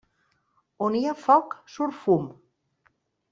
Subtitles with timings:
[0.85, 2.25] On hi ha foc, surt fum.